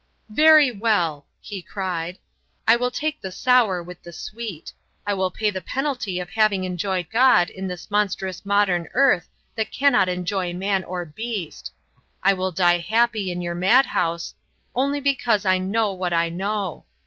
"Very 0.29 0.71
well," 0.71 1.27
he 1.41 1.61
cried; 1.61 2.17
"I 2.67 2.75
will 2.75 2.89
take 2.89 3.21
the 3.21 3.31
sour 3.31 3.83
with 3.83 4.01
the 4.01 4.11
sweet. 4.11 4.73
I 5.05 5.13
will 5.13 5.29
pay 5.29 5.51
the 5.51 5.61
penalty 5.61 6.19
of 6.19 6.31
having 6.31 6.63
enjoyed 6.63 7.07
God 7.11 7.51
in 7.51 7.67
this 7.67 7.91
monstrous 7.91 8.43
modern 8.43 8.87
earth 8.95 9.29
that 9.53 9.69
cannot 9.71 10.09
enjoy 10.09 10.53
man 10.55 10.83
or 10.85 11.05
beast. 11.05 11.71
I 12.23 12.33
will 12.33 12.51
die 12.51 12.79
happy 12.79 13.31
in 13.31 13.43
your 13.43 13.53
madhouse, 13.53 14.33
only 14.73 15.01
because 15.01 15.45
I 15.45 15.59
know 15.59 15.93
what 15.93 16.13
I 16.13 16.29
know. 16.29 16.85